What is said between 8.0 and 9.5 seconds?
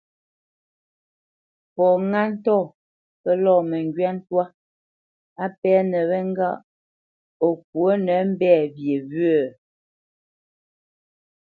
nə mbɛ̂ wye wyə̂?